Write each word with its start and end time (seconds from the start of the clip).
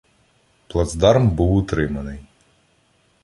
Плацдарм 0.67 1.29
був 1.29 1.51
утриманий. 1.53 2.19